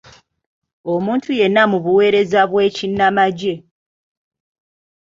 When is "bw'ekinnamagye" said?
2.49-3.55